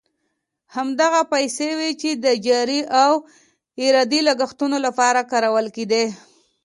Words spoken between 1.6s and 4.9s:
وې چې د جاري او اداري لګښتونو